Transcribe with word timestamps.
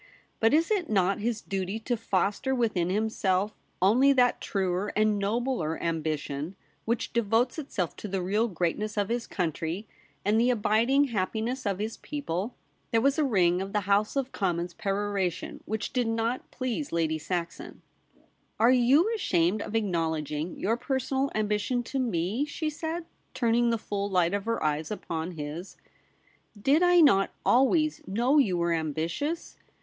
But 0.39 0.51
is 0.51 0.71
it 0.71 0.89
not 0.89 1.19
his 1.19 1.41
duty 1.41 1.77
to 1.81 1.95
foster 1.95 2.55
within 2.55 2.89
himself 2.89 3.53
only 3.83 4.11
that 4.13 4.41
truer 4.41 4.91
and 4.95 5.19
nobler 5.19 5.79
ambition 5.79 6.55
which 6.85 7.13
devotes 7.13 7.59
itself 7.59 7.95
to 7.97 8.07
the 8.07 8.19
real 8.23 8.47
greatness 8.47 8.97
of 8.97 9.09
his 9.09 9.27
country, 9.27 9.87
and 10.25 10.41
the 10.41 10.49
abiding 10.49 11.09
happiness 11.13 11.67
of 11.67 11.77
his 11.77 11.97
people?' 11.97 12.55
There 12.91 12.99
was 12.99 13.19
a 13.19 13.23
ring 13.23 13.61
of 13.61 13.73
the 13.73 13.81
House 13.81 14.15
of 14.15 14.31
Com 14.31 14.57
mons 14.57 14.73
peroration 14.73 15.59
which 15.65 15.93
did 15.93 16.07
not 16.07 16.49
please 16.49 16.91
Lady 16.91 17.19
58 17.19 17.27
THE 17.27 17.33
REBEL 17.35 17.43
ROSE. 17.43 17.51
Saxon.' 17.77 17.81
Are 18.59 18.71
you 18.71 19.13
ashamed 19.13 19.61
of 19.61 19.75
acknowledging 19.75 20.57
your 20.59 20.77
personal 20.77 21.29
ambition 21.35 21.83
to 21.83 21.99
me?' 21.99 22.43
she 22.45 22.71
said, 22.71 23.05
turning 23.35 23.69
the 23.69 23.77
full 23.77 24.09
light 24.09 24.33
of 24.33 24.45
her 24.45 24.63
eyes 24.63 24.89
upon 24.89 25.33
his.' 25.33 25.77
Did 26.59 26.81
I 26.81 27.01
not 27.01 27.29
always 27.45 28.01
know 28.07 28.39
you 28.39 28.57
were 28.57 28.73
ambitious? 28.73 29.57